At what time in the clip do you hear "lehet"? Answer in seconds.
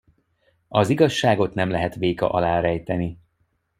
1.69-1.95